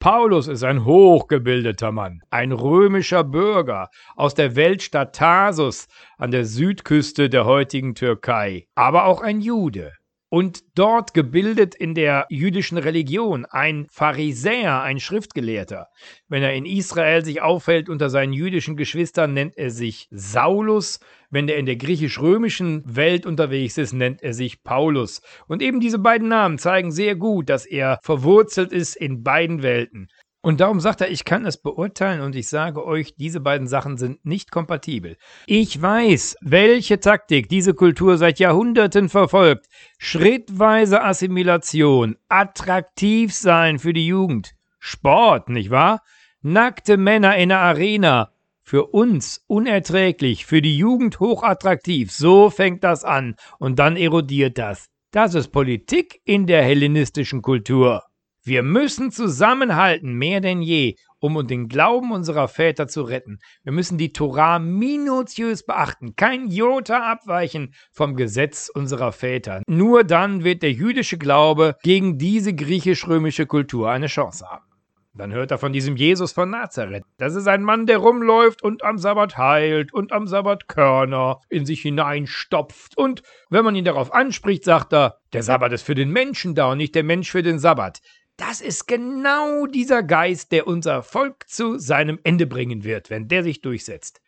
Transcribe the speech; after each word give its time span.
Paulus 0.00 0.46
ist 0.46 0.62
ein 0.62 0.84
hochgebildeter 0.84 1.90
Mann, 1.90 2.22
ein 2.30 2.52
römischer 2.52 3.24
Bürger 3.24 3.90
aus 4.14 4.32
der 4.34 4.54
Weltstadt 4.54 5.16
Tarsus 5.16 5.88
an 6.18 6.30
der 6.30 6.44
Südküste 6.44 7.28
der 7.28 7.44
heutigen 7.46 7.96
Türkei, 7.96 8.68
aber 8.76 9.06
auch 9.06 9.22
ein 9.22 9.40
Jude 9.40 9.97
und 10.30 10.62
dort 10.74 11.14
gebildet 11.14 11.74
in 11.74 11.94
der 11.94 12.26
jüdischen 12.28 12.78
Religion, 12.78 13.46
ein 13.46 13.86
Pharisäer, 13.90 14.82
ein 14.82 15.00
Schriftgelehrter. 15.00 15.88
Wenn 16.28 16.42
er 16.42 16.54
in 16.54 16.66
Israel 16.66 17.24
sich 17.24 17.40
aufhält 17.40 17.88
unter 17.88 18.10
seinen 18.10 18.32
jüdischen 18.32 18.76
Geschwistern, 18.76 19.32
nennt 19.32 19.56
er 19.56 19.70
sich 19.70 20.08
Saulus. 20.10 21.00
Wenn 21.30 21.48
er 21.48 21.56
in 21.56 21.66
der 21.66 21.76
griechisch-römischen 21.76 22.82
Welt 22.84 23.26
unterwegs 23.26 23.78
ist, 23.78 23.92
nennt 23.92 24.22
er 24.22 24.34
sich 24.34 24.62
Paulus. 24.62 25.22
Und 25.46 25.62
eben 25.62 25.80
diese 25.80 25.98
beiden 25.98 26.28
Namen 26.28 26.58
zeigen 26.58 26.90
sehr 26.90 27.16
gut, 27.16 27.48
dass 27.48 27.66
er 27.66 27.98
verwurzelt 28.02 28.72
ist 28.72 28.96
in 28.96 29.22
beiden 29.22 29.62
Welten. 29.62 30.08
Und 30.40 30.60
darum 30.60 30.78
sagt 30.78 31.00
er, 31.00 31.10
ich 31.10 31.24
kann 31.24 31.44
es 31.44 31.56
beurteilen 31.56 32.20
und 32.20 32.36
ich 32.36 32.48
sage 32.48 32.84
euch, 32.84 33.16
diese 33.16 33.40
beiden 33.40 33.66
Sachen 33.66 33.96
sind 33.96 34.24
nicht 34.24 34.52
kompatibel. 34.52 35.16
Ich 35.46 35.82
weiß, 35.82 36.36
welche 36.40 37.00
Taktik 37.00 37.48
diese 37.48 37.74
Kultur 37.74 38.18
seit 38.18 38.38
Jahrhunderten 38.38 39.08
verfolgt. 39.08 39.66
Schrittweise 39.98 41.02
Assimilation, 41.02 42.16
attraktiv 42.28 43.34
sein 43.34 43.80
für 43.80 43.92
die 43.92 44.06
Jugend. 44.06 44.54
Sport, 44.78 45.48
nicht 45.48 45.70
wahr? 45.70 46.02
Nackte 46.40 46.96
Männer 46.96 47.36
in 47.36 47.48
der 47.48 47.58
Arena. 47.58 48.30
Für 48.62 48.86
uns 48.86 49.42
unerträglich, 49.48 50.46
für 50.46 50.62
die 50.62 50.78
Jugend 50.78 51.18
hochattraktiv. 51.20 52.12
So 52.12 52.50
fängt 52.50 52.84
das 52.84 53.02
an 53.02 53.34
und 53.58 53.78
dann 53.78 53.96
erodiert 53.96 54.56
das. 54.56 54.88
Das 55.10 55.34
ist 55.34 55.48
Politik 55.48 56.20
in 56.24 56.46
der 56.46 56.62
hellenistischen 56.62 57.42
Kultur. 57.42 58.04
Wir 58.48 58.62
müssen 58.62 59.10
zusammenhalten, 59.10 60.14
mehr 60.14 60.40
denn 60.40 60.62
je, 60.62 60.94
um 61.20 61.46
den 61.46 61.68
Glauben 61.68 62.12
unserer 62.12 62.48
Väter 62.48 62.88
zu 62.88 63.02
retten. 63.02 63.40
Wir 63.62 63.72
müssen 63.72 63.98
die 63.98 64.14
Torah 64.14 64.58
minutiös 64.58 65.66
beachten, 65.66 66.16
kein 66.16 66.48
Jota 66.48 67.12
abweichen 67.12 67.74
vom 67.92 68.16
Gesetz 68.16 68.70
unserer 68.72 69.12
Väter. 69.12 69.60
Nur 69.66 70.02
dann 70.02 70.44
wird 70.44 70.62
der 70.62 70.72
jüdische 70.72 71.18
Glaube 71.18 71.76
gegen 71.82 72.16
diese 72.16 72.54
griechisch-römische 72.54 73.44
Kultur 73.44 73.90
eine 73.90 74.06
Chance 74.06 74.46
haben. 74.48 74.64
Dann 75.12 75.34
hört 75.34 75.50
er 75.50 75.58
von 75.58 75.74
diesem 75.74 75.96
Jesus 75.96 76.32
von 76.32 76.48
Nazareth. 76.48 77.04
Das 77.18 77.34
ist 77.34 77.48
ein 77.48 77.62
Mann, 77.62 77.84
der 77.84 77.98
rumläuft 77.98 78.62
und 78.62 78.82
am 78.82 78.96
Sabbat 78.96 79.36
heilt 79.36 79.92
und 79.92 80.10
am 80.10 80.26
Sabbat 80.26 80.68
Körner 80.68 81.40
in 81.50 81.66
sich 81.66 81.82
hineinstopft. 81.82 82.96
Und 82.96 83.22
wenn 83.50 83.64
man 83.64 83.74
ihn 83.74 83.84
darauf 83.84 84.14
anspricht, 84.14 84.64
sagt 84.64 84.94
er, 84.94 85.18
der 85.34 85.42
Sabbat 85.42 85.72
ist 85.72 85.82
für 85.82 85.96
den 85.96 86.10
Menschen 86.10 86.54
da 86.54 86.70
und 86.72 86.78
nicht 86.78 86.94
der 86.94 87.04
Mensch 87.04 87.30
für 87.30 87.42
den 87.42 87.58
Sabbat. 87.58 88.00
Das 88.38 88.60
ist 88.60 88.86
genau 88.86 89.66
dieser 89.66 90.04
Geist, 90.04 90.52
der 90.52 90.68
unser 90.68 91.02
Volk 91.02 91.48
zu 91.48 91.76
seinem 91.76 92.20
Ende 92.22 92.46
bringen 92.46 92.84
wird, 92.84 93.10
wenn 93.10 93.26
der 93.26 93.42
sich 93.42 93.60
durchsetzt. 93.62 94.22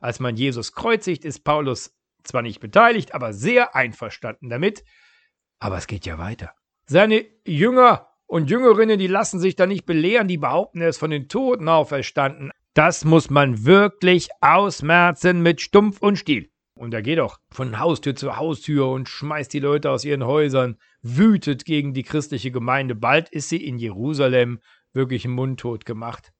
Als 0.00 0.20
man 0.20 0.36
Jesus 0.36 0.72
kreuzigt, 0.72 1.24
ist 1.24 1.40
Paulus 1.40 1.92
zwar 2.22 2.42
nicht 2.42 2.60
beteiligt, 2.60 3.12
aber 3.12 3.32
sehr 3.32 3.74
einverstanden 3.74 4.48
damit. 4.48 4.84
Aber 5.58 5.76
es 5.76 5.88
geht 5.88 6.06
ja 6.06 6.16
weiter. 6.16 6.54
Seine 6.86 7.26
Jünger 7.44 8.08
und 8.26 8.50
Jüngerinnen, 8.50 9.00
die 9.00 9.08
lassen 9.08 9.40
sich 9.40 9.56
da 9.56 9.66
nicht 9.66 9.84
belehren, 9.84 10.28
die 10.28 10.38
behaupten, 10.38 10.80
er 10.80 10.88
ist 10.88 10.98
von 10.98 11.10
den 11.10 11.28
Toten 11.28 11.68
auferstanden. 11.68 12.52
Das 12.72 13.04
muss 13.04 13.30
man 13.30 13.64
wirklich 13.64 14.28
ausmerzen 14.40 15.42
mit 15.42 15.60
Stumpf 15.60 16.00
und 16.00 16.16
Stiel. 16.16 16.52
Und 16.76 16.92
er 16.92 17.00
geht 17.00 17.18
auch 17.20 17.38
von 17.50 17.78
Haustür 17.78 18.14
zu 18.14 18.36
Haustür 18.36 18.88
und 18.88 19.08
schmeißt 19.08 19.52
die 19.52 19.60
Leute 19.60 19.90
aus 19.90 20.04
ihren 20.04 20.26
Häusern, 20.26 20.76
wütet 21.00 21.64
gegen 21.64 21.94
die 21.94 22.02
christliche 22.02 22.50
Gemeinde. 22.50 22.94
Bald 22.94 23.30
ist 23.30 23.48
sie 23.48 23.64
in 23.64 23.78
Jerusalem 23.78 24.60
wirklich 24.92 25.26
mundtot 25.26 25.86
gemacht. 25.86 26.32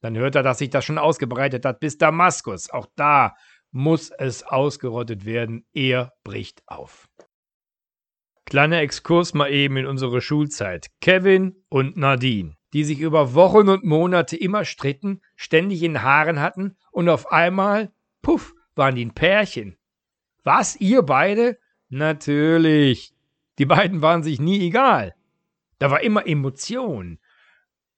Dann 0.00 0.16
hört 0.16 0.36
er, 0.36 0.42
dass 0.42 0.58
sich 0.58 0.68
das 0.68 0.84
schon 0.84 0.98
ausgebreitet 0.98 1.64
hat 1.64 1.80
bis 1.80 1.96
Damaskus. 1.96 2.68
Auch 2.68 2.86
da 2.96 3.34
muss 3.70 4.10
es 4.10 4.42
ausgerottet 4.42 5.24
werden. 5.24 5.64
Er 5.72 6.12
bricht 6.22 6.62
auf. 6.66 7.08
Kleiner 8.44 8.80
Exkurs 8.80 9.32
mal 9.32 9.50
eben 9.50 9.78
in 9.78 9.86
unsere 9.86 10.20
Schulzeit. 10.20 10.88
Kevin 11.00 11.64
und 11.70 11.96
Nadine, 11.96 12.56
die 12.74 12.84
sich 12.84 13.00
über 13.00 13.32
Wochen 13.34 13.70
und 13.70 13.84
Monate 13.84 14.36
immer 14.36 14.66
stritten, 14.66 15.22
ständig 15.34 15.82
in 15.82 16.02
Haaren 16.02 16.40
hatten 16.40 16.76
und 16.90 17.08
auf 17.08 17.32
einmal, 17.32 17.90
puff, 18.20 18.54
waren 18.74 18.94
die 18.94 19.04
ein 19.04 19.14
Pärchen. 19.14 19.77
Was, 20.48 20.76
ihr 20.76 21.02
beide? 21.02 21.58
Natürlich. 21.90 23.12
Die 23.58 23.66
beiden 23.66 24.00
waren 24.00 24.22
sich 24.22 24.40
nie 24.40 24.66
egal. 24.66 25.14
Da 25.78 25.90
war 25.90 26.00
immer 26.00 26.26
Emotion. 26.26 27.18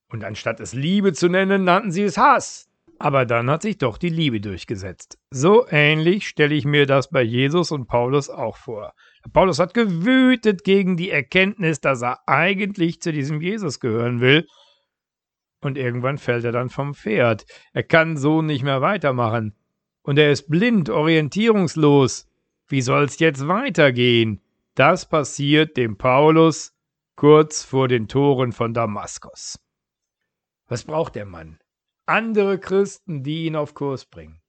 Und 0.08 0.24
anstatt 0.24 0.58
es 0.58 0.72
Liebe 0.74 1.12
zu 1.12 1.28
nennen, 1.28 1.62
nannten 1.62 1.92
sie 1.92 2.02
es 2.02 2.18
Hass. 2.18 2.68
Aber 2.98 3.24
dann 3.24 3.48
hat 3.48 3.62
sich 3.62 3.78
doch 3.78 3.98
die 3.98 4.08
Liebe 4.08 4.40
durchgesetzt. 4.40 5.16
So 5.30 5.64
ähnlich 5.68 6.26
stelle 6.26 6.56
ich 6.56 6.64
mir 6.64 6.86
das 6.86 7.10
bei 7.10 7.22
Jesus 7.22 7.70
und 7.70 7.86
Paulus 7.86 8.28
auch 8.28 8.56
vor. 8.56 8.94
Paulus 9.32 9.60
hat 9.60 9.72
gewütet 9.72 10.64
gegen 10.64 10.96
die 10.96 11.10
Erkenntnis, 11.10 11.80
dass 11.80 12.02
er 12.02 12.18
eigentlich 12.26 13.00
zu 13.00 13.12
diesem 13.12 13.40
Jesus 13.40 13.78
gehören 13.78 14.20
will. 14.20 14.48
Und 15.60 15.78
irgendwann 15.78 16.18
fällt 16.18 16.44
er 16.44 16.50
dann 16.50 16.68
vom 16.68 16.94
Pferd. 16.94 17.46
Er 17.72 17.84
kann 17.84 18.16
so 18.16 18.42
nicht 18.42 18.64
mehr 18.64 18.80
weitermachen. 18.80 19.54
Und 20.02 20.18
er 20.18 20.32
ist 20.32 20.50
blind, 20.50 20.90
orientierungslos. 20.90 22.26
Wie 22.70 22.82
soll's 22.82 23.18
jetzt 23.18 23.48
weitergehen? 23.48 24.40
Das 24.76 25.04
passiert 25.04 25.76
dem 25.76 25.98
Paulus 25.98 26.72
kurz 27.16 27.64
vor 27.64 27.88
den 27.88 28.06
Toren 28.06 28.52
von 28.52 28.72
Damaskus. 28.72 29.58
Was 30.68 30.84
braucht 30.84 31.16
der 31.16 31.26
Mann? 31.26 31.58
Andere 32.06 32.60
Christen, 32.60 33.24
die 33.24 33.46
ihn 33.46 33.56
auf 33.56 33.74
Kurs 33.74 34.06
bringen. 34.06 34.40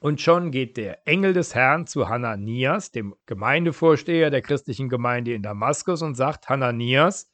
Und 0.00 0.20
schon 0.20 0.50
geht 0.50 0.76
der 0.76 1.08
Engel 1.08 1.32
des 1.32 1.54
Herrn 1.54 1.86
zu 1.86 2.10
Hananias, 2.10 2.90
dem 2.90 3.14
Gemeindevorsteher 3.24 4.28
der 4.28 4.42
christlichen 4.42 4.90
Gemeinde 4.90 5.32
in 5.32 5.42
Damaskus, 5.42 6.02
und 6.02 6.16
sagt: 6.16 6.50
Hananias, 6.50 7.32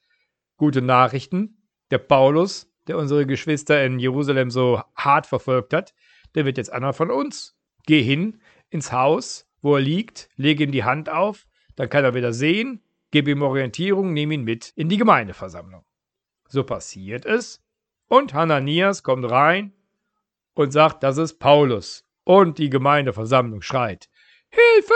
gute 0.59 0.81
Nachrichten. 0.81 1.61
Der 1.91 1.99
Paulus, 1.99 2.73
der 2.87 2.99
unsere 2.99 3.27
Geschwister 3.27 3.85
in 3.85 3.99
Jerusalem 3.99 4.53
so 4.53 4.81
hart 4.95 5.27
verfolgt 5.27 5.75
hat, 5.75 5.93
der 6.37 6.45
wird 6.45 6.57
jetzt 6.57 6.73
einer 6.73 6.93
von 6.93 7.11
uns. 7.11 7.59
Geh 7.85 8.01
hin 8.01 8.41
ins 8.71 8.93
Haus 8.93 9.48
wo 9.63 9.77
er 9.77 9.81
liegt, 9.81 10.29
lege 10.37 10.65
ihm 10.65 10.73
die 10.73 10.85
Hand 10.85 11.09
auf, 11.09 11.47
dann 11.77 11.89
kann 11.89 12.05
er 12.05 12.15
wieder 12.15 12.33
sehen, 12.33 12.83
gebe 13.11 13.31
ihm 13.31 13.43
Orientierung, 13.43 14.13
nehme 14.13 14.35
ihn 14.35 14.45
mit 14.45 14.73
in 14.77 14.89
die 14.89 14.97
Gemeindeversammlung. 14.97 15.85
So 16.49 16.65
passiert 16.65 17.25
es, 17.25 17.63
und 18.09 18.35
Hananias 18.35 19.03
kommt 19.03 19.31
rein 19.31 19.73
und 20.55 20.73
sagt, 20.73 21.03
das 21.03 21.19
ist 21.19 21.39
Paulus. 21.39 22.05
Und 22.25 22.59
die 22.59 22.69
Gemeindeversammlung 22.69 23.63
schreit, 23.63 24.09
Hilfe, 24.51 24.95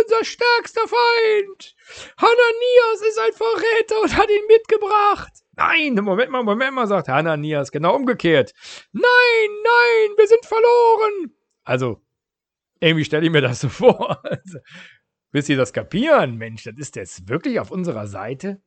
unser 0.00 0.24
stärkster 0.24 0.86
Feind! 0.86 1.74
Hananias 2.18 3.02
ist 3.08 3.18
ein 3.18 3.32
Verräter 3.32 4.00
und 4.02 4.16
hat 4.16 4.30
ihn 4.30 4.46
mitgebracht. 4.46 5.32
Nein, 5.56 5.94
Moment 5.94 6.30
mal, 6.30 6.44
Moment 6.44 6.74
mal, 6.74 6.86
sagt 6.86 7.08
Hananias, 7.08 7.72
genau 7.72 7.96
umgekehrt. 7.96 8.52
Nein, 8.92 9.02
nein, 9.02 10.16
wir 10.16 10.26
sind 10.28 10.44
verloren. 10.44 11.34
Also, 11.64 12.00
irgendwie 12.80 13.04
stelle 13.04 13.26
ich 13.26 13.32
mir 13.32 13.40
das 13.40 13.60
so 13.60 13.68
vor. 13.70 14.24
Also, 14.24 14.58
bis 15.32 15.46
sie 15.46 15.56
das 15.56 15.72
kapieren, 15.72 16.36
Mensch, 16.36 16.64
das 16.64 16.76
ist 16.76 16.96
jetzt 16.96 17.28
wirklich 17.28 17.60
auf 17.60 17.70
unserer 17.70 18.06
Seite. 18.06 18.62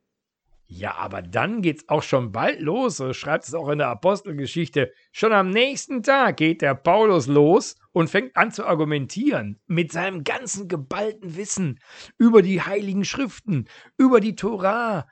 Ja, 0.72 0.98
aber 0.98 1.24
dann 1.24 1.64
geht's 1.64 1.90
auch 1.90 2.04
schon 2.04 2.32
bald 2.32 2.62
los, 2.62 2.98
so 2.98 3.12
schreibt 3.12 3.46
es 3.46 3.56
auch 3.56 3.70
in 3.70 3.80
der 3.80 3.88
Apostelgeschichte. 3.88 4.92
Schon 5.12 5.34
am 5.34 5.50
nächsten 5.50 6.04
Tag 6.04 6.38
geht 6.38 6.62
der 6.62 6.76
Paulus 6.76 7.26
los 7.26 7.76
und 7.92 8.08
fängt 8.12 8.38
an 8.38 8.52
zu 8.52 8.68
argumentieren 8.68 9.60
mit 9.66 9.92
seinem 9.92 10.24
ganzen 10.24 10.68
geballten 10.68 11.36
Wissen 11.36 11.80
über 12.20 12.44
die 12.44 12.62
heiligen 12.62 13.04
Schriften, 13.04 13.66
über 13.98 14.20
die 14.20 14.36
Torah, 14.36 15.08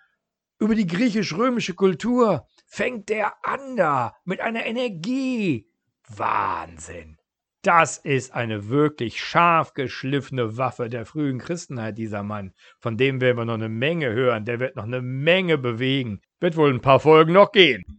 über 0.60 0.76
die 0.76 0.86
griechisch-römische 0.86 1.74
Kultur. 1.74 2.46
Fängt 2.68 3.10
der 3.10 3.34
an 3.44 3.78
da 3.78 4.16
mit 4.26 4.42
einer 4.42 4.64
Energie. 4.64 5.72
Wahnsinn. 6.08 7.17
Das 7.68 7.98
ist 7.98 8.34
eine 8.34 8.70
wirklich 8.70 9.20
scharf 9.20 9.74
geschliffene 9.74 10.56
Waffe 10.56 10.88
der 10.88 11.06
frühen 11.06 11.38
Christenheit, 11.38 11.98
dieser 11.98 12.24
Mann. 12.24 12.54
Von 12.80 12.96
dem 12.96 13.20
werden 13.20 13.40
wir 13.40 13.44
noch 13.44 13.56
eine 13.56 13.68
Menge 13.68 14.10
hören. 14.10 14.46
Der 14.46 14.62
wird 14.62 14.78
noch 14.78 14.86
eine 14.86 15.02
Menge 15.02 15.58
bewegen. 15.58 16.22
Wird 16.40 16.56
wohl 16.56 16.74
ein 16.74 16.80
paar 16.80 17.02
Folgen 17.02 17.34
noch 17.34 17.52
gehen. 17.52 17.84